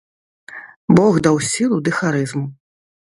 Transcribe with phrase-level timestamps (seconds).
[0.99, 2.45] Бог даў сілу ды харызму.